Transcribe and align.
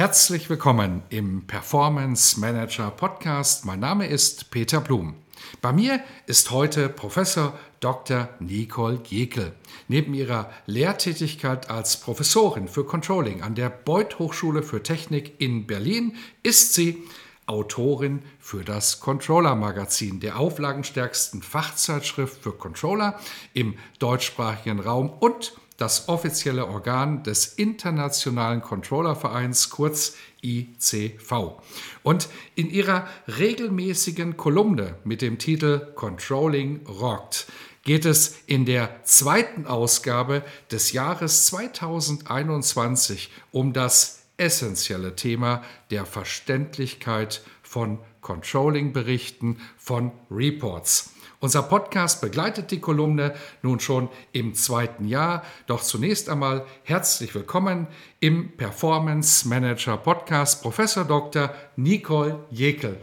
Herzlich 0.00 0.48
willkommen 0.48 1.02
im 1.10 1.46
Performance 1.46 2.40
Manager 2.40 2.90
Podcast. 2.90 3.66
Mein 3.66 3.80
Name 3.80 4.06
ist 4.06 4.50
Peter 4.50 4.80
Blum. 4.80 5.14
Bei 5.60 5.74
mir 5.74 6.00
ist 6.24 6.50
heute 6.50 6.88
Professor 6.88 7.52
Dr. 7.80 8.30
Nicole 8.38 8.98
Jekel. 9.06 9.52
Neben 9.88 10.14
ihrer 10.14 10.50
Lehrtätigkeit 10.64 11.68
als 11.68 11.98
Professorin 11.98 12.66
für 12.66 12.86
Controlling 12.86 13.42
an 13.42 13.54
der 13.54 13.68
Beuth 13.68 14.18
Hochschule 14.18 14.62
für 14.62 14.82
Technik 14.82 15.34
in 15.38 15.66
Berlin 15.66 16.16
ist 16.42 16.72
sie 16.72 17.02
Autorin 17.50 18.22
für 18.38 18.62
das 18.62 19.00
Controller 19.00 19.56
Magazin, 19.56 20.20
der 20.20 20.38
auflagenstärksten 20.38 21.42
Fachzeitschrift 21.42 22.42
für 22.42 22.52
Controller 22.52 23.18
im 23.54 23.74
deutschsprachigen 23.98 24.78
Raum 24.78 25.10
und 25.10 25.54
das 25.76 26.08
offizielle 26.08 26.66
Organ 26.66 27.24
des 27.24 27.46
Internationalen 27.46 28.62
Controllervereins, 28.62 29.70
kurz 29.70 30.14
ICV. 30.42 31.60
Und 32.02 32.28
in 32.54 32.70
ihrer 32.70 33.08
regelmäßigen 33.26 34.36
Kolumne 34.36 34.96
mit 35.04 35.20
dem 35.20 35.38
Titel 35.38 35.92
Controlling 35.94 36.86
Rockt 36.86 37.46
geht 37.82 38.04
es 38.04 38.36
in 38.46 38.66
der 38.66 39.02
zweiten 39.04 39.66
Ausgabe 39.66 40.44
des 40.70 40.92
Jahres 40.92 41.46
2021 41.46 43.30
um 43.50 43.72
das 43.72 44.19
essentielle 44.40 45.14
Thema 45.14 45.62
der 45.90 46.06
Verständlichkeit 46.06 47.42
von 47.62 47.98
Controlling-Berichten, 48.22 49.60
von 49.76 50.12
Reports. 50.30 51.14
Unser 51.38 51.62
Podcast 51.62 52.20
begleitet 52.20 52.70
die 52.70 52.80
Kolumne 52.80 53.34
nun 53.62 53.80
schon 53.80 54.10
im 54.32 54.54
zweiten 54.54 55.08
Jahr. 55.08 55.42
Doch 55.66 55.82
zunächst 55.82 56.28
einmal 56.28 56.66
herzlich 56.84 57.34
willkommen 57.34 57.86
im 58.20 58.56
Performance 58.56 59.48
Manager 59.48 59.96
Podcast 59.96 60.62
Professor 60.62 61.04
Dr. 61.04 61.54
Nicole 61.76 62.44
Jekel. 62.50 62.98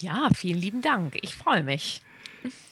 Ja, 0.00 0.28
vielen 0.34 0.60
lieben 0.60 0.82
Dank. 0.82 1.18
Ich 1.20 1.34
freue 1.34 1.62
mich. 1.62 2.00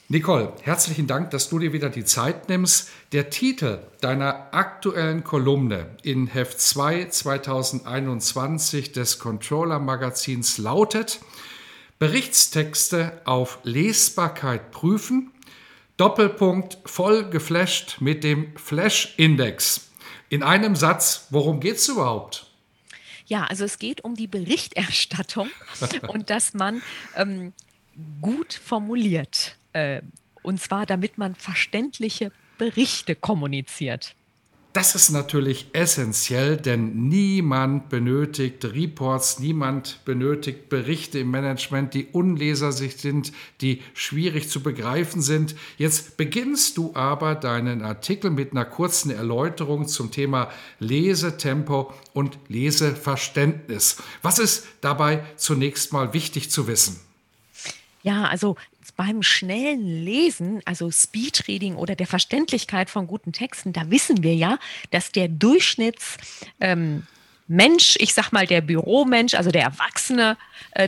Nicole, 0.09 0.53
herzlichen 0.61 1.07
Dank, 1.07 1.31
dass 1.31 1.49
du 1.49 1.59
dir 1.59 1.73
wieder 1.73 1.89
die 1.89 2.05
Zeit 2.05 2.51
nimmst. 2.51 2.91
Der 3.13 3.31
Titel 3.31 3.79
deiner 4.03 4.53
aktuellen 4.53 5.25
Kolumne 5.25 5.97
in 6.03 6.27
Heft 6.27 6.61
2 6.61 7.07
2021 7.07 8.93
des 8.93 9.19
Controller 9.19 9.79
Magazins 9.79 10.59
lautet 10.59 11.21
Berichtstexte 11.99 13.23
auf 13.25 13.61
Lesbarkeit 13.63 14.73
prüfen. 14.73 15.33
Doppelpunkt 15.97 16.77
voll 16.85 17.31
geflasht 17.31 18.03
mit 18.03 18.25
dem 18.25 18.55
Flash-Index. 18.59 19.89
In 20.29 20.43
einem 20.43 20.77
Satz, 20.77 21.29
worum 21.31 21.61
geht 21.61 21.77
es 21.77 21.89
überhaupt? 21.89 22.47
Ja, 23.25 23.45
also 23.45 23.65
es 23.65 23.79
geht 23.79 24.05
um 24.05 24.17
die 24.17 24.27
Berichterstattung 24.27 25.49
und 26.09 26.29
dass 26.29 26.53
man 26.53 26.83
ähm, 27.17 27.55
gut 28.20 28.53
formuliert. 28.53 29.57
Äh, 29.74 30.01
und 30.42 30.61
zwar, 30.61 30.86
damit 30.86 31.18
man 31.18 31.35
verständliche 31.35 32.33
Berichte 32.58 33.14
kommuniziert. 33.14 34.14
Das 34.74 34.96
ist 34.96 35.11
natürlich 35.11 35.68
essentiell, 35.73 36.57
denn 36.57 37.08
niemand 37.08 37.90
benötigt 37.90 38.64
Reports, 38.64 39.39
niemand 39.39 40.05
benötigt 40.05 40.68
Berichte 40.68 41.20
im 41.20 41.30
Management, 41.30 41.95
die 41.95 42.07
unleserlich 42.07 42.96
sind, 42.96 43.33
die 43.61 43.83
schwierig 43.95 44.51
zu 44.51 44.64
begreifen 44.64 45.23
sind. 45.23 45.55
Jetzt 45.79 46.17
beginnst 46.17 46.77
du 46.77 46.90
aber 46.96 47.36
deinen 47.36 47.83
Artikel 47.83 48.33
mit 48.33 48.51
einer 48.51 48.64
kurzen 48.64 49.13
Erläuterung 49.13 49.86
zum 49.86 50.11
Thema 50.11 50.51
Lesetempo 50.80 51.92
und 52.13 52.36
Leseverständnis. 52.48 54.02
Was 54.23 54.40
ist 54.40 54.67
dabei 54.80 55.24
zunächst 55.36 55.92
mal 55.92 56.13
wichtig 56.14 56.51
zu 56.51 56.67
wissen? 56.67 56.98
Ja, 58.02 58.24
also 58.24 58.57
beim 58.97 59.23
schnellen 59.23 60.05
Lesen, 60.05 60.61
also 60.65 60.91
Speedreading 60.91 61.77
oder 61.77 61.97
der 61.97 62.07
Verständlichkeit 62.07 62.91
von 62.91 63.07
guten 63.07 63.33
Texten, 63.33 63.73
da 63.73 63.91
wissen 63.91 64.23
wir 64.23 64.35
ja, 64.35 64.59
dass 64.91 65.13
der 65.13 65.29
Durchschnitts 65.29 66.17
ähm, 66.61 67.07
Mensch, 67.47 67.97
ich 67.99 68.15
sag 68.15 68.33
mal 68.33 68.47
der 68.47 68.63
Büromensch, 68.63 69.35
also 69.35 69.51
der 69.51 69.63
Erwachsene, 69.63 70.39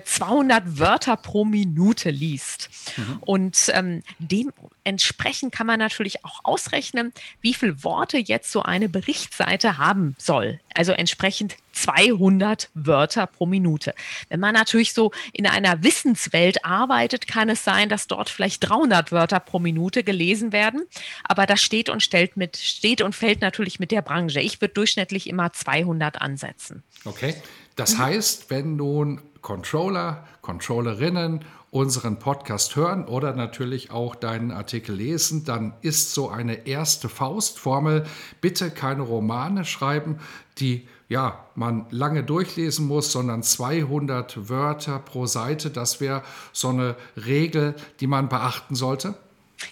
200 0.05 0.65
äh, 0.65 0.79
Wörter 0.79 1.17
pro 1.17 1.45
Minute 1.45 2.11
liest. 2.11 2.71
Mhm. 2.97 3.19
Und 3.21 3.71
ähm, 3.75 4.03
dementsprechend 4.19 5.53
kann 5.53 5.67
man 5.67 5.79
natürlich 5.79 6.25
auch 6.25 6.41
ausrechnen, 6.45 7.13
wie 7.43 7.53
viele 7.53 7.85
Worte 7.85 8.19
jetzt 8.19 8.51
so 8.51 8.63
eine 8.63 8.89
Berichtsseite 8.89 9.77
haben 9.77 10.17
soll. 10.19 10.61
Also 10.75 10.93
entsprechend 10.93 11.57
200 11.87 12.71
Wörter 12.75 13.27
pro 13.27 13.47
Minute. 13.47 13.95
Wenn 14.29 14.41
man 14.41 14.55
natürlich 14.55 14.93
so 14.93 15.13
in 15.33 15.47
einer 15.47 15.83
Wissenswelt 15.85 16.65
arbeitet, 16.65 17.29
kann 17.29 17.49
es 17.49 17.63
sein, 17.63 17.89
dass 17.89 18.09
dort 18.09 18.29
vielleicht 18.29 18.69
300 18.69 19.13
Wörter 19.13 19.39
pro 19.39 19.61
Minute 19.61 20.03
gelesen 20.03 20.53
werden. 20.53 20.83
Aber 21.23 21.47
das 21.47 21.63
steht 21.63 21.89
und 21.89 22.03
stellt 22.03 22.37
mit, 22.37 22.57
steht 22.57 23.03
und 23.03 23.15
fällt 23.15 23.41
natürlich 23.41 23.79
mit 23.79 23.93
der 23.93 24.03
Branche. 24.03 24.41
Ich 24.41 24.61
würde 24.61 24.75
durchschnittlich 24.75 25.29
immer 25.29 25.53
200 25.53 26.21
ansetzen. 26.21 26.83
Okay. 27.05 27.35
Das 27.77 27.99
heißt, 27.99 28.51
wenn 28.51 28.77
nun 28.77 29.21
Controller, 29.43 30.27
Controllerinnen 30.41 31.45
unseren 31.71 32.19
Podcast 32.19 32.75
hören 32.75 33.05
oder 33.05 33.35
natürlich 33.35 33.91
auch 33.91 34.15
deinen 34.15 34.51
Artikel 34.51 34.97
lesen, 34.97 35.45
dann 35.45 35.75
ist 35.83 36.15
so 36.15 36.31
eine 36.31 36.67
erste 36.67 37.09
Faustformel, 37.09 38.07
bitte 38.41 38.71
keine 38.71 39.03
Romane 39.03 39.65
schreiben, 39.65 40.19
die 40.59 40.89
ja, 41.09 41.47
man 41.55 41.87
lange 41.91 42.25
durchlesen 42.25 42.87
muss, 42.87 43.13
sondern 43.13 43.43
200 43.43 44.49
Wörter 44.49 44.99
pro 44.99 45.27
Seite. 45.27 45.71
Das 45.71 46.01
wäre 46.01 46.23
so 46.53 46.69
eine 46.69 46.97
Regel, 47.17 47.75
die 48.01 48.07
man 48.07 48.29
beachten 48.29 48.75
sollte. 48.75 49.15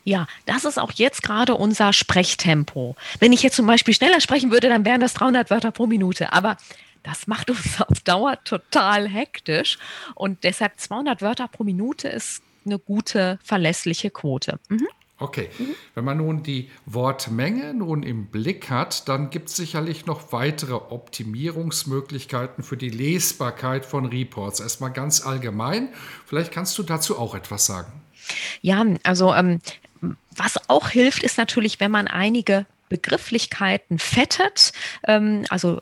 Ja, 0.05 0.27
das 0.47 0.65
ist 0.65 0.79
auch 0.79 0.93
jetzt 0.93 1.23
gerade 1.23 1.55
unser 1.55 1.93
Sprechtempo. 1.93 2.97
Wenn 3.19 3.33
ich 3.33 3.43
jetzt 3.43 3.57
zum 3.57 3.67
Beispiel 3.67 3.95
schneller 3.95 4.21
sprechen 4.21 4.51
würde, 4.51 4.69
dann 4.69 4.85
wären 4.85 5.01
das 5.01 5.15
300 5.15 5.51
Wörter 5.51 5.73
pro 5.73 5.87
Minute. 5.87 6.33
Aber 6.33 6.57
das 7.03 7.27
macht 7.27 7.51
uns 7.51 7.81
auf 7.87 8.01
Dauer 8.01 8.43
total 8.45 9.09
hektisch. 9.09 9.79
Und 10.15 10.45
deshalb 10.45 10.79
200 10.79 11.21
Wörter 11.21 11.49
pro 11.49 11.65
Minute 11.65 12.09
ist 12.09 12.43
eine 12.65 12.79
gute, 12.79 13.39
verlässliche 13.43 14.11
Quote. 14.11 14.59
Mhm. 14.69 14.89
Okay, 15.19 15.49
mhm. 15.59 15.75
wenn 15.95 16.05
man 16.05 16.17
nun 16.17 16.43
die 16.43 16.71
Wortmenge 16.87 17.73
nun 17.73 18.03
im 18.03 18.27
Blick 18.27 18.69
hat, 18.69 19.09
dann 19.09 19.31
gibt 19.31 19.49
es 19.49 19.57
sicherlich 19.57 20.07
noch 20.07 20.33
weitere 20.33 20.75
Optimierungsmöglichkeiten 20.75 22.65
für 22.65 22.77
die 22.77 22.91
Lesbarkeit 22.91 23.87
von 23.87 24.07
Reports. 24.07 24.59
Erstmal 24.59 24.93
ganz 24.93 25.25
allgemein, 25.25 25.91
vielleicht 26.27 26.51
kannst 26.51 26.77
du 26.79 26.83
dazu 26.83 27.17
auch 27.17 27.37
etwas 27.37 27.65
sagen. 27.67 27.93
Ja, 28.61 28.85
also 29.05 29.33
ähm, 29.33 29.61
was 30.37 30.69
auch 30.69 30.89
hilft, 30.89 31.23
ist 31.23 31.39
natürlich, 31.39 31.79
wenn 31.79 31.93
man 31.93 32.09
einige 32.09 32.67
Begrifflichkeiten 32.89 33.99
fettet, 33.99 34.73
ähm, 35.07 35.45
also 35.49 35.81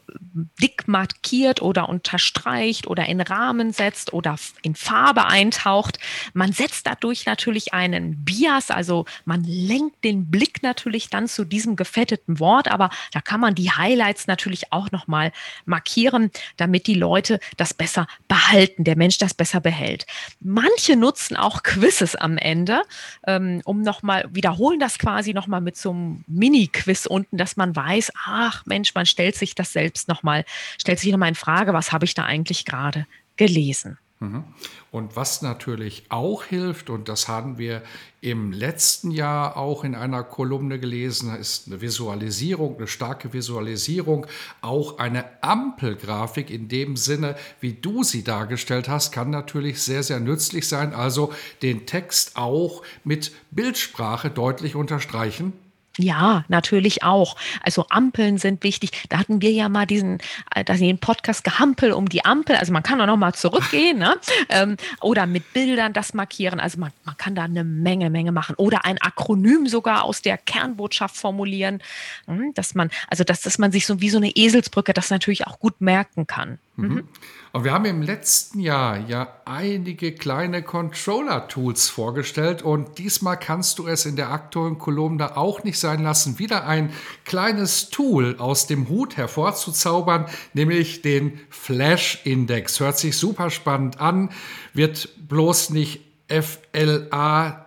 dick 0.61 0.89
markiert 0.89 1.61
oder 1.61 1.89
unterstreicht 1.89 2.87
oder 2.87 3.07
in 3.07 3.21
Rahmen 3.21 3.73
setzt 3.73 4.13
oder 4.13 4.37
in 4.63 4.75
Farbe 4.75 5.27
eintaucht. 5.27 5.99
Man 6.33 6.53
setzt 6.53 6.87
dadurch 6.87 7.27
natürlich 7.27 7.75
einen 7.75 8.25
Bias, 8.25 8.71
also 8.71 9.05
man 9.25 9.45
lenkt 9.45 10.05
den 10.05 10.31
Blick 10.31 10.63
natürlich 10.63 11.11
dann 11.11 11.29
zu 11.29 11.45
diesem 11.45 11.77
gefetteten 11.77 12.39
Wort, 12.39 12.69
aber 12.69 12.91
da 13.13 13.21
kann 13.21 13.41
man 13.41 13.55
die 13.55 13.71
Highlights 13.71 14.27
natürlich 14.27 14.73
auch 14.73 14.91
nochmal 14.91 15.33
markieren, 15.65 16.31
damit 16.57 16.87
die 16.87 16.95
Leute 16.95 17.41
das 17.57 17.75
besser 17.75 18.07
behalten, 18.29 18.85
der 18.85 18.97
Mensch 18.97 19.19
das 19.19 19.35
besser 19.35 19.61
behält. 19.61 20.07
Manche 20.41 20.97
nutzen 20.97 21.37
auch 21.37 21.63
Quizzes 21.63 22.15
am 22.15 22.39
Ende, 22.39 22.83
ähm, 23.27 23.61
um 23.65 23.83
nochmal, 23.83 24.29
wiederholen 24.33 24.81
das 24.81 24.99
quasi 24.99 25.35
nochmal 25.35 25.61
mit 25.61 25.77
so 25.77 25.91
einem 25.91 26.25
Mini-Quiz 26.27 26.92
ist 26.93 27.07
unten, 27.07 27.37
dass 27.37 27.57
man 27.57 27.75
weiß, 27.75 28.13
ach 28.25 28.65
Mensch, 28.67 28.95
man 28.95 29.07
stellt 29.07 29.35
sich 29.35 29.55
das 29.55 29.73
selbst 29.73 30.09
nochmal, 30.09 30.45
stellt 30.79 31.01
sich 31.01 31.11
nochmal 31.11 31.31
in 31.31 31.35
Frage, 31.35 31.73
was 31.73 31.93
habe 31.93 32.05
ich 32.05 32.15
da 32.15 32.25
eigentlich 32.25 32.65
gerade 32.65 33.07
gelesen. 33.37 33.99
Mhm. 34.23 34.45
Und 34.93 35.17
was 35.17 35.43
natürlich 35.43 36.05
auch 36.11 36.45
hilft, 36.45 36.91
und 36.91 37.09
das 37.09 37.27
haben 37.27 37.59
wir 37.59 37.83
im 38.21 38.53
letzten 38.53 39.11
Jahr 39.11 39.57
auch 39.57 39.83
in 39.83 39.97
einer 39.97 40.23
Kolumne 40.23 40.79
gelesen, 40.79 41.35
ist 41.35 41.67
eine 41.67 41.81
Visualisierung, 41.81 42.77
eine 42.77 42.87
starke 42.87 43.33
Visualisierung, 43.33 44.27
auch 44.61 44.99
eine 44.99 45.25
Ampelgrafik 45.43 46.51
in 46.51 46.69
dem 46.69 46.97
Sinne, 46.97 47.35
wie 47.61 47.73
du 47.73 48.05
sie 48.05 48.23
dargestellt 48.23 48.89
hast, 48.89 49.11
kann 49.11 49.31
natürlich 49.31 49.83
sehr, 49.83 50.05
sehr 50.05 50.21
nützlich 50.21 50.69
sein. 50.69 50.95
Also 50.95 51.33
den 51.63 51.87
Text 51.87 52.37
auch 52.37 52.83
mit 53.03 53.33
Bildsprache 53.51 54.31
deutlich 54.31 54.77
unterstreichen. 54.77 55.53
Ja, 55.99 56.45
natürlich 56.49 57.03
auch. 57.03 57.37
Also 57.63 57.87
Ampeln 57.91 58.39
sind 58.39 58.63
wichtig. 58.65 59.05
Da 59.11 59.19
hatten 59.19 59.43
wir 59.43 59.51
ja 59.51 59.69
mal 59.69 59.87
diesen, 59.87 60.19
äh, 60.55 60.65
den 60.65 60.99
Podcast 60.99 61.45
Gehampel 61.45 61.93
um 61.93 62.09
die 62.09 62.25
Ampel. 62.25 62.57
Also 62.57 62.73
man 62.73 62.83
kann 62.83 63.01
auch 63.01 63.07
noch 63.07 63.19
mal 63.19 63.35
zurückgehen, 63.35 63.99
ne? 63.99 64.17
Ähm, 64.49 64.77
oder 65.01 65.27
mit 65.27 65.53
Bildern 65.53 65.93
das 65.93 66.15
markieren. 66.15 66.61
Also 66.61 66.79
man, 66.79 66.91
man 67.05 67.17
kann 67.17 67.35
da 67.35 67.45
eine 67.45 67.65
Menge, 67.65 68.11
Menge 68.11 68.33
machen. 68.33 68.55
Oder 68.57 68.85
ein 68.85 69.01
Akronym 69.01 69.67
sogar 69.67 70.05
aus 70.05 70.21
der 70.21 70.37
Kernbotschaft 70.37 71.17
formulieren, 71.17 71.83
hm, 72.27 72.53
dass 72.55 72.75
man, 72.75 72.91
also 73.09 73.25
dass, 73.25 73.41
dass 73.41 73.59
man 73.59 73.73
sich 73.73 73.87
so 73.87 74.01
wie 74.01 74.11
so 74.11 74.19
eine 74.19 74.31
Eselsbrücke 74.31 74.93
das 74.93 75.11
natürlich 75.11 75.47
auch 75.47 75.59
gut 75.59 75.81
merken 75.81 76.27
kann. 76.27 76.59
Mhm. 76.83 77.09
Und 77.53 77.65
wir 77.65 77.73
haben 77.73 77.85
im 77.85 78.01
letzten 78.01 78.61
Jahr 78.61 78.99
ja 78.99 79.29
einige 79.45 80.13
kleine 80.13 80.63
Controller-Tools 80.63 81.91
vorgestellt 81.91 82.63
und 82.63 82.99
diesmal 82.99 83.39
kannst 83.39 83.79
du 83.79 83.87
es 83.87 84.07
in 84.07 84.17
der 84.17 84.31
aktuellen 84.31 84.79
Kolumne 84.79 85.37
auch 85.37 85.63
nicht 85.63 85.79
sein 85.79 86.03
lassen, 86.03 86.39
wieder 86.39 86.67
ein 86.67 86.93
kleines 87.27 87.91
Tool 87.91 88.37
aus 88.39 88.67
dem 88.67 88.89
Hut 88.89 89.19
hervorzuzaubern, 89.19 90.27
nämlich 90.55 91.03
den 91.03 91.41
Flash-Index. 91.51 92.81
Hört 92.81 92.99
sich 92.99 93.19
super 93.19 93.51
spannend 93.51 94.01
an, 94.01 94.31
wird 94.73 95.11
bloß 95.29 95.71
nicht 95.71 96.01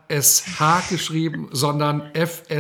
F-L-A-S-H 0.07 0.84
geschrieben, 0.90 1.50
sondern 1.52 2.13
F-L-E-S-C-H. 2.13 2.60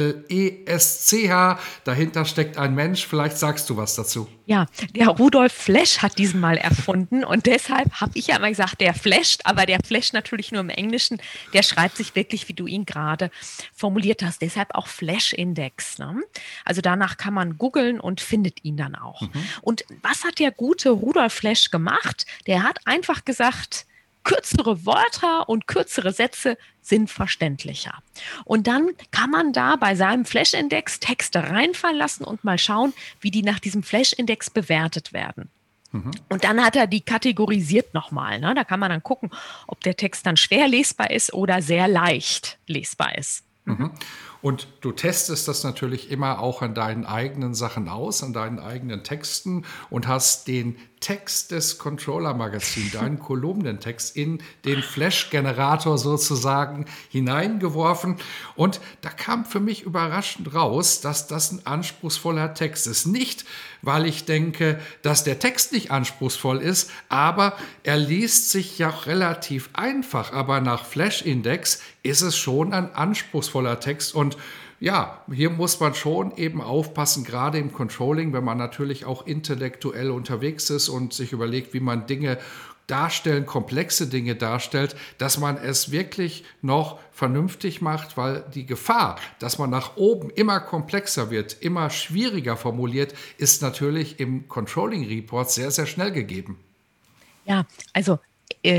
Dahinter 1.83 2.25
steckt 2.25 2.57
ein 2.57 2.75
Mensch. 2.75 3.05
Vielleicht 3.05 3.37
sagst 3.37 3.69
du 3.69 3.77
was 3.77 3.95
dazu. 3.95 4.27
Ja, 4.47 4.65
der 4.95 5.07
Rudolf 5.07 5.53
Flash 5.53 5.99
hat 5.99 6.17
diesen 6.19 6.39
mal 6.39 6.57
erfunden 6.57 7.23
und 7.23 7.47
deshalb 7.47 7.93
habe 7.99 8.11
ich 8.13 8.27
ja 8.27 8.37
immer 8.37 8.49
gesagt, 8.49 8.79
der 8.79 8.93
flasht, 8.93 9.41
aber 9.43 9.65
der 9.65 9.79
flasht 9.83 10.13
natürlich 10.13 10.51
nur 10.51 10.61
im 10.61 10.69
Englischen. 10.69 11.19
Der 11.53 11.63
schreibt 11.63 11.97
sich 11.97 12.13
wirklich, 12.15 12.47
wie 12.47 12.53
du 12.53 12.67
ihn 12.67 12.85
gerade 12.85 13.31
formuliert 13.73 14.21
hast. 14.21 14.43
Deshalb 14.43 14.75
auch 14.75 14.85
Flash-Index. 14.87 15.97
Ne? 15.97 16.21
Also 16.63 16.81
danach 16.81 17.17
kann 17.17 17.33
man 17.33 17.57
googeln 17.57 17.99
und 17.99 18.21
findet 18.21 18.63
ihn 18.63 18.77
dann 18.77 18.93
auch. 18.95 19.21
Mhm. 19.21 19.31
Und 19.61 19.83
was 20.03 20.23
hat 20.23 20.37
der 20.37 20.51
gute 20.51 20.91
Rudolf 20.91 21.33
Flash 21.33 21.71
gemacht? 21.71 22.27
Der 22.45 22.61
hat 22.63 22.77
einfach 22.85 23.25
gesagt, 23.25 23.87
kürzere 24.25 24.85
Wörter 24.85 25.47
und 25.47 25.67
kürzere 25.67 26.11
Sätze 26.11 26.57
sind 26.81 27.09
verständlicher. 27.09 28.03
Und 28.43 28.67
dann 28.67 28.89
kann 29.11 29.29
man 29.29 29.53
da 29.53 29.77
bei 29.77 29.95
seinem 29.95 30.25
Flash-Index 30.25 30.99
Texte 30.99 31.49
reinfallen 31.49 31.97
lassen 31.97 32.25
und 32.25 32.43
mal 32.43 32.57
schauen, 32.57 32.93
wie 33.21 33.31
die 33.31 33.43
nach 33.43 33.59
diesem 33.59 33.83
Flash-Index 33.83 34.49
bewertet 34.49 35.13
werden. 35.13 35.49
Mhm. 35.93 36.11
Und 36.27 36.43
dann 36.43 36.63
hat 36.63 36.75
er 36.75 36.87
die 36.87 37.01
kategorisiert 37.01 37.93
nochmal. 37.93 38.39
Ne? 38.39 38.53
Da 38.53 38.65
kann 38.65 38.81
man 38.81 38.89
dann 38.89 39.03
gucken, 39.03 39.31
ob 39.67 39.79
der 39.81 39.95
Text 39.95 40.25
dann 40.25 40.35
schwer 40.35 40.67
lesbar 40.67 41.11
ist 41.11 41.33
oder 41.33 41.61
sehr 41.61 41.87
leicht 41.87 42.57
lesbar 42.67 43.17
ist. 43.17 43.43
Mhm. 43.63 43.91
Und 44.45 44.67
du 44.81 44.91
testest 44.91 45.47
das 45.47 45.63
natürlich 45.63 46.11
immer 46.11 46.37
auch 46.37 46.61
an 46.61 46.75
deinen 46.75 47.03
eigenen 47.03 47.55
Sachen 47.55 47.89
aus, 47.89 48.21
an 48.21 48.31
deinen 48.31 48.59
eigenen 48.59 49.03
Texten 49.03 49.65
und 49.89 50.07
hast 50.07 50.47
den 50.47 50.77
Text 50.99 51.51
des 51.51 51.77
Controller-Magazins, 51.77 52.93
deinen 52.93 53.19
Kolumnentext, 53.19 54.15
in 54.15 54.41
den 54.63 54.81
Flash-Generator 54.81 55.97
sozusagen 55.97 56.85
hineingeworfen. 57.09 58.17
Und 58.55 58.79
da 59.01 59.09
kam 59.09 59.45
für 59.45 59.59
mich 59.59 59.83
überraschend 59.83 60.53
raus, 60.55 61.01
dass 61.01 61.27
das 61.27 61.51
ein 61.51 61.65
anspruchsvoller 61.65 62.53
Text 62.53 62.87
ist. 62.87 63.05
Nicht, 63.05 63.45
weil 63.83 64.07
ich 64.07 64.25
denke, 64.25 64.79
dass 65.03 65.23
der 65.23 65.37
Text 65.37 65.73
nicht 65.73 65.91
anspruchsvoll 65.91 66.59
ist, 66.59 66.89
aber 67.09 67.53
er 67.83 67.97
liest 67.97 68.49
sich 68.49 68.79
ja 68.79 68.89
relativ 68.89 69.69
einfach. 69.73 70.33
Aber 70.33 70.59
nach 70.59 70.85
Flash-Index 70.85 71.81
ist 72.01 72.21
es 72.21 72.35
schon 72.35 72.73
ein 72.73 72.95
anspruchsvoller 72.95 73.79
Text 73.79 74.15
und 74.15 74.34
ja, 74.79 75.21
hier 75.31 75.49
muss 75.49 75.79
man 75.79 75.93
schon 75.95 76.35
eben 76.37 76.61
aufpassen, 76.61 77.23
gerade 77.23 77.57
im 77.57 77.71
Controlling, 77.71 78.33
wenn 78.33 78.43
man 78.43 78.57
natürlich 78.57 79.05
auch 79.05 79.25
intellektuell 79.25 80.11
unterwegs 80.11 80.69
ist 80.69 80.89
und 80.89 81.13
sich 81.13 81.31
überlegt, 81.31 81.73
wie 81.73 81.79
man 81.79 82.07
Dinge 82.07 82.37
darstellen, 82.87 83.45
komplexe 83.45 84.07
Dinge 84.07 84.35
darstellt, 84.35 84.95
dass 85.17 85.39
man 85.39 85.57
es 85.57 85.91
wirklich 85.91 86.43
noch 86.61 86.99
vernünftig 87.11 87.81
macht, 87.81 88.17
weil 88.17 88.43
die 88.53 88.65
Gefahr, 88.65 89.19
dass 89.39 89.57
man 89.57 89.69
nach 89.69 89.95
oben 89.97 90.29
immer 90.29 90.59
komplexer 90.59 91.31
wird, 91.31 91.57
immer 91.61 91.89
schwieriger 91.89 92.57
formuliert, 92.57 93.15
ist 93.37 93.61
natürlich 93.61 94.19
im 94.19 94.47
Controlling 94.47 95.07
Report 95.07 95.49
sehr, 95.49 95.71
sehr 95.71 95.87
schnell 95.87 96.11
gegeben. 96.11 96.59
Ja, 97.45 97.65
also 97.93 98.19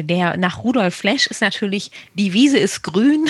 der 0.02 0.36
nach 0.36 0.64
Rudolf 0.64 0.94
Flesch 0.94 1.26
ist 1.26 1.40
natürlich, 1.40 1.90
die 2.14 2.32
Wiese 2.32 2.58
ist 2.58 2.82
grün. 2.82 3.28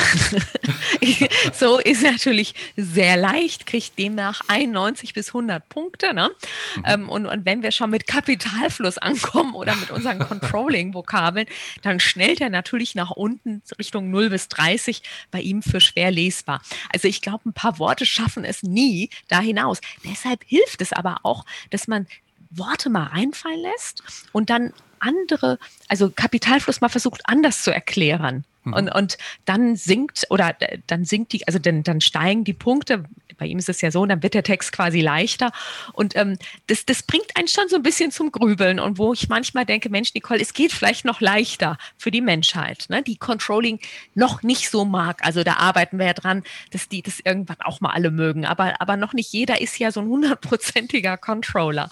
so 1.53 1.79
ist 1.79 2.03
natürlich 2.03 2.55
sehr 2.77 3.17
leicht, 3.17 3.67
kriegt 3.67 3.99
demnach 3.99 4.41
91 4.49 5.13
bis 5.15 5.29
100 5.29 5.69
Punkte. 5.69 6.15
Ne? 6.15 6.31
Mhm. 6.77 6.83
Ähm, 6.87 7.09
und, 7.09 7.27
und 7.27 7.45
wenn 7.45 7.63
wir 7.63 7.71
schon 7.71 7.91
mit 7.91 8.07
Kapitalfluss 8.07 8.99
ankommen 8.99 9.55
oder 9.55 9.75
mit 9.77 9.91
unseren 9.91 10.19
Controlling-Vokabeln, 10.19 11.47
dann 11.83 12.01
schnellt 12.01 12.41
er 12.41 12.51
natürlich 12.51 12.95
nach 12.95 13.11
unten 13.11 13.63
Richtung 13.79 14.11
0 14.11 14.31
bis 14.31 14.49
30 14.49 15.03
bei 15.31 15.41
ihm 15.41 15.63
für 15.63 15.81
schwer 15.81 16.11
lesbar. 16.11 16.63
Also 16.93 17.09
ich 17.09 17.21
glaube, 17.21 17.49
ein 17.49 17.53
paar 17.53 17.79
Worte 17.79 18.07
schaffen 18.07 18.45
es 18.45 18.63
nie 18.63 19.11
da 19.29 19.41
hinaus. 19.41 19.81
Deshalb 20.05 20.45
hilft 20.47 20.81
es 20.81 20.93
aber 20.93 21.19
auch, 21.23 21.45
dass 21.71 21.89
man 21.89 22.07
Worte 22.51 22.91
mal 22.91 23.05
reinfallen 23.05 23.61
lässt 23.61 24.03
und 24.33 24.51
dann 24.51 24.73
andere, 24.99 25.59
also 25.89 26.11
Kapitalfluss 26.11 26.81
mal 26.81 26.89
versucht 26.89 27.23
anders 27.25 27.63
zu 27.63 27.73
erklären. 27.73 28.45
Mhm. 28.65 28.73
Und, 28.73 28.95
und 28.95 29.19
dann 29.45 29.77
sinkt 29.77 30.27
oder 30.31 30.55
äh, 30.61 30.79
dann 30.87 31.05
sinkt 31.05 31.33
die, 31.33 31.47
also 31.47 31.59
dann, 31.59 31.83
dann 31.83 32.01
steigen 32.01 32.45
die 32.45 32.53
Punkte. 32.53 33.05
Bei 33.39 33.47
ihm 33.47 33.59
ist 33.59 33.69
es 33.69 33.81
ja 33.81 33.91
so, 33.91 34.05
dann 34.07 34.23
wird 34.23 34.35
der 34.35 34.43
Text 34.43 34.73
quasi 34.73 35.01
leichter. 35.01 35.53
Und 35.93 36.17
ähm, 36.17 36.39
das, 36.67 36.87
das 36.87 37.03
bringt 37.03 37.37
einen 37.37 37.49
schon 37.49 37.69
so 37.69 37.77
ein 37.77 37.83
bisschen 37.83 38.11
zum 38.11 38.33
Grübeln. 38.33 38.81
Und 38.81 38.99
wo 38.99 39.13
ich 39.13 39.29
manchmal 39.29 39.67
denke, 39.67 39.89
Mensch, 39.91 40.15
Nicole, 40.15 40.41
es 40.41 40.55
geht 40.55 40.73
vielleicht 40.73 41.05
noch 41.05 41.21
leichter 41.21 41.79
für 41.99 42.11
die 42.11 42.21
Menschheit, 42.21 42.87
ne? 42.89 43.03
die 43.03 43.17
Controlling 43.17 43.81
noch 44.15 44.43
nicht 44.43 44.71
so 44.71 44.85
mag. 44.85 45.25
Also 45.25 45.45
da 45.45 45.55
arbeiten 45.55 45.99
wir 45.99 46.07
ja 46.07 46.15
dran, 46.15 46.43
dass 46.71 46.89
die 46.89 47.03
das 47.03 47.21
irgendwann 47.21 47.61
auch 47.61 47.81
mal 47.81 47.91
alle 47.91 48.11
mögen. 48.11 48.47
Aber, 48.47 48.81
aber 48.81 48.97
noch 48.97 49.13
nicht 49.13 49.33
jeder 49.33 49.61
ist 49.61 49.79
ja 49.79 49.91
so 49.93 50.01
ein 50.01 50.09
hundertprozentiger 50.09 51.17
Controller. 51.17 51.91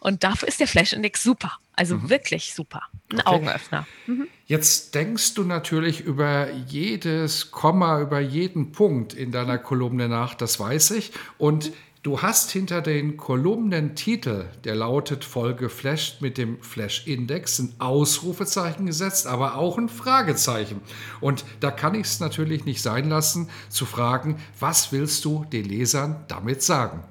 Und 0.00 0.24
dafür 0.24 0.48
ist 0.48 0.60
der 0.60 0.68
Flash 0.68 0.92
Index 0.92 1.22
super. 1.22 1.58
Also 1.74 1.96
mhm. 1.96 2.10
wirklich 2.10 2.54
super. 2.54 2.82
Ein 3.12 3.20
okay. 3.20 3.28
Augenöffner. 3.28 3.86
Mhm. 4.06 4.26
Jetzt 4.46 4.94
denkst 4.94 5.34
du 5.34 5.44
natürlich 5.44 6.00
über 6.00 6.50
jedes 6.52 7.50
Komma, 7.50 8.00
über 8.00 8.20
jeden 8.20 8.72
Punkt 8.72 9.14
in 9.14 9.32
deiner 9.32 9.58
Kolumne 9.58 10.08
nach, 10.08 10.34
das 10.34 10.58
weiß 10.58 10.92
ich. 10.92 11.12
Und 11.38 11.72
du 12.02 12.22
hast 12.22 12.50
hinter 12.50 12.82
den 12.82 13.16
Kolumnentitel, 13.16 14.46
der 14.64 14.74
lautet 14.74 15.24
Folge 15.24 15.68
Flash 15.68 16.20
mit 16.20 16.38
dem 16.38 16.60
Flash-Index, 16.62 17.58
ein 17.58 17.74
Ausrufezeichen 17.78 18.86
gesetzt, 18.86 19.26
aber 19.26 19.56
auch 19.56 19.78
ein 19.78 19.88
Fragezeichen. 19.88 20.80
Und 21.20 21.44
da 21.60 21.70
kann 21.70 21.94
ich 21.94 22.06
es 22.06 22.20
natürlich 22.20 22.64
nicht 22.64 22.82
sein 22.82 23.08
lassen, 23.08 23.50
zu 23.68 23.86
fragen, 23.86 24.36
was 24.58 24.92
willst 24.92 25.24
du 25.24 25.44
den 25.44 25.64
Lesern 25.64 26.24
damit 26.28 26.62
sagen? 26.62 27.02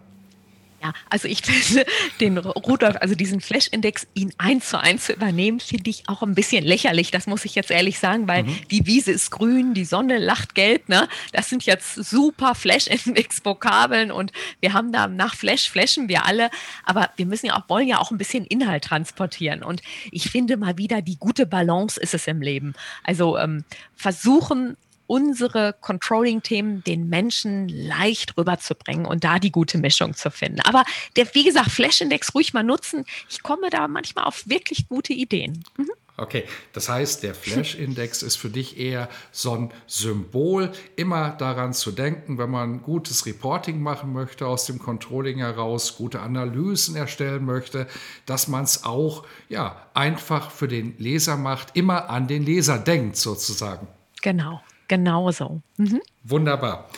Ja, 0.85 0.93
also 1.09 1.27
ich 1.27 1.41
finde 1.41 1.85
den 2.19 2.37
Rudolf, 2.37 2.97
also 2.99 3.15
diesen 3.15 3.41
Flash-Index, 3.41 4.05
ihn 4.13 4.33
eins 4.37 4.69
zu 4.69 4.79
eins 4.79 5.05
zu 5.05 5.13
übernehmen, 5.13 5.59
finde 5.59 5.89
ich 5.89 6.03
auch 6.07 6.21
ein 6.21 6.35
bisschen 6.35 6.63
lächerlich. 6.63 7.09
Das 7.09 7.25
muss 7.25 7.43
ich 7.45 7.55
jetzt 7.55 7.71
ehrlich 7.71 7.97
sagen, 7.97 8.27
weil 8.27 8.43
mhm. 8.43 8.57
die 8.69 8.85
Wiese 8.85 9.11
ist 9.11 9.31
grün, 9.31 9.73
die 9.73 9.85
Sonne 9.85 10.19
lacht 10.19 10.53
gelb. 10.53 10.87
Ne? 10.87 11.07
Das 11.33 11.49
sind 11.49 11.65
jetzt 11.65 11.95
super 11.95 12.53
Flash-Index-Vokabeln 12.53 14.11
und 14.11 14.31
wir 14.59 14.73
haben 14.73 14.91
da 14.91 15.07
nach 15.07 15.35
Flash 15.35 15.69
flashen 15.69 16.07
wir 16.07 16.25
alle, 16.25 16.51
aber 16.83 17.09
wir 17.15 17.25
müssen 17.25 17.47
ja 17.47 17.55
auch, 17.55 17.67
wollen 17.67 17.87
ja 17.87 17.97
auch 17.99 18.11
ein 18.11 18.19
bisschen 18.19 18.45
Inhalt 18.45 18.83
transportieren. 18.83 19.63
Und 19.63 19.81
ich 20.11 20.29
finde 20.29 20.57
mal 20.57 20.77
wieder, 20.77 21.01
die 21.01 21.17
gute 21.17 21.47
Balance 21.47 21.99
ist 21.99 22.13
es 22.13 22.27
im 22.27 22.41
Leben. 22.41 22.73
Also 23.03 23.37
ähm, 23.39 23.63
versuchen, 23.95 24.77
unsere 25.07 25.75
Controlling-Themen 25.81 26.83
den 26.83 27.09
Menschen 27.09 27.69
leicht 27.69 28.37
rüberzubringen 28.37 29.05
und 29.05 29.23
da 29.23 29.39
die 29.39 29.51
gute 29.51 29.77
Mischung 29.77 30.13
zu 30.13 30.31
finden. 30.31 30.61
Aber 30.61 30.83
der, 31.15 31.33
wie 31.33 31.43
gesagt, 31.43 31.71
Flash-Index 31.71 32.33
ruhig 32.33 32.53
mal 32.53 32.63
nutzen. 32.63 33.05
Ich 33.29 33.43
komme 33.43 33.69
da 33.69 33.87
manchmal 33.87 34.25
auf 34.25 34.47
wirklich 34.47 34.87
gute 34.89 35.13
Ideen. 35.13 35.63
Mhm. 35.77 35.91
Okay, 36.17 36.45
das 36.71 36.87
heißt, 36.87 37.23
der 37.23 37.35
Flash-Index 37.35 38.23
ist 38.23 38.37
für 38.37 38.49
dich 38.49 38.79
eher 38.79 39.09
so 39.33 39.53
ein 39.53 39.71
Symbol, 39.85 40.71
immer 40.95 41.31
daran 41.31 41.73
zu 41.73 41.91
denken, 41.91 42.37
wenn 42.37 42.49
man 42.49 42.81
gutes 42.81 43.25
Reporting 43.25 43.81
machen 43.81 44.13
möchte 44.13 44.47
aus 44.47 44.65
dem 44.65 44.79
Controlling 44.79 45.39
heraus, 45.39 45.97
gute 45.97 46.21
Analysen 46.21 46.95
erstellen 46.95 47.43
möchte, 47.43 47.87
dass 48.25 48.47
man 48.47 48.63
es 48.63 48.85
auch 48.85 49.25
ja, 49.49 49.89
einfach 49.93 50.51
für 50.51 50.69
den 50.69 50.97
Leser 50.99 51.35
macht, 51.35 51.75
immer 51.75 52.09
an 52.09 52.29
den 52.29 52.43
Leser 52.43 52.77
denkt 52.77 53.17
sozusagen. 53.17 53.85
Genau, 54.21 54.61
genau 54.87 55.31
so. 55.31 55.61
Mhm. 55.77 56.01
Wunderbar. 56.23 56.89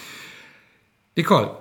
Nicole, 1.16 1.58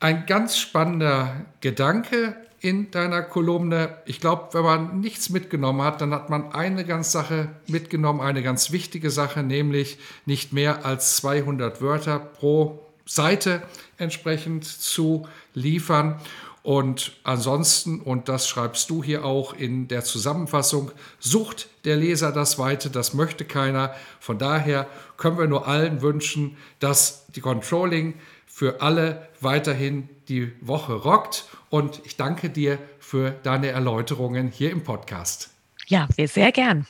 ein 0.00 0.26
ganz 0.26 0.58
spannender 0.58 1.46
Gedanke 1.60 2.36
in 2.60 2.90
deiner 2.90 3.22
Kolumne. 3.22 3.98
Ich 4.04 4.20
glaube, 4.20 4.48
wenn 4.52 4.64
man 4.64 5.00
nichts 5.00 5.30
mitgenommen 5.30 5.82
hat, 5.82 6.00
dann 6.00 6.12
hat 6.12 6.30
man 6.30 6.52
eine 6.52 6.84
ganz 6.84 7.12
Sache 7.12 7.48
mitgenommen, 7.66 8.20
eine 8.20 8.42
ganz 8.42 8.72
wichtige 8.72 9.10
Sache, 9.10 9.42
nämlich 9.42 9.98
nicht 10.26 10.52
mehr 10.52 10.84
als 10.84 11.16
200 11.16 11.80
Wörter 11.80 12.18
pro 12.18 12.80
Seite 13.06 13.62
entsprechend 13.96 14.64
zu 14.64 15.26
liefern. 15.54 16.20
Und 16.68 17.12
ansonsten, 17.24 17.98
und 17.98 18.28
das 18.28 18.46
schreibst 18.46 18.90
du 18.90 19.02
hier 19.02 19.24
auch 19.24 19.54
in 19.54 19.88
der 19.88 20.04
Zusammenfassung, 20.04 20.90
sucht 21.18 21.70
der 21.86 21.96
Leser 21.96 22.30
das 22.30 22.58
Weite, 22.58 22.90
das 22.90 23.14
möchte 23.14 23.46
keiner. 23.46 23.94
Von 24.20 24.36
daher 24.36 24.86
können 25.16 25.38
wir 25.38 25.46
nur 25.46 25.66
allen 25.66 26.02
wünschen, 26.02 26.58
dass 26.78 27.24
die 27.28 27.40
Controlling 27.40 28.16
für 28.46 28.82
alle 28.82 29.28
weiterhin 29.40 30.10
die 30.28 30.52
Woche 30.60 30.92
rockt. 30.92 31.46
Und 31.70 32.02
ich 32.04 32.18
danke 32.18 32.50
dir 32.50 32.78
für 32.98 33.30
deine 33.30 33.68
Erläuterungen 33.68 34.48
hier 34.48 34.70
im 34.70 34.84
Podcast. 34.84 35.48
Ja, 35.86 36.06
sehr 36.18 36.52
gern. 36.52 36.86